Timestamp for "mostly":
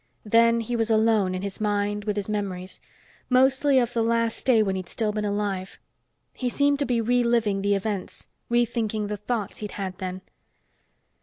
3.29-3.77